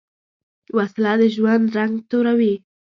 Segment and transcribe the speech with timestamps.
[0.77, 2.53] وسله د ژوند رنګ توروې